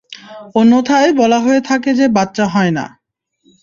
অন্যথায়, 0.55 1.09
বলা 1.13 1.39
হয়ে 1.39 1.61
থাকে 1.61 1.89
যে 1.93 2.05
বাচ্চা 2.07 2.45
হয় 2.47 2.71
না? 2.71 2.85